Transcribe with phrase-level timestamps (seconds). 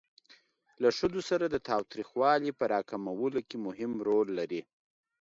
[0.81, 4.61] له ښځو سره د تاوتریخوالي په را کمولو کې مهم رول لري.